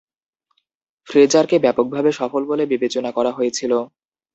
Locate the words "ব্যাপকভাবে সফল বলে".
1.63-2.63